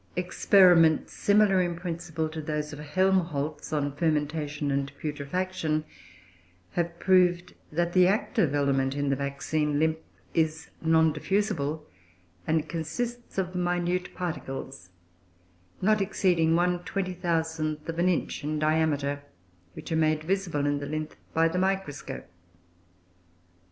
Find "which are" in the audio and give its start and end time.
19.73-19.95